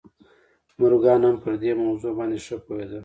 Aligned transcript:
مورګان 0.79 1.21
هم 1.27 1.35
پر 1.43 1.53
دې 1.61 1.71
موضوع 1.83 2.11
باندې 2.17 2.37
ښه 2.45 2.55
پوهېده 2.65 2.99